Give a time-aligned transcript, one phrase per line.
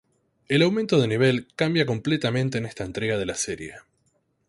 [0.47, 3.75] El Aumento de nivel cambia completamente en esta entrega de la serie.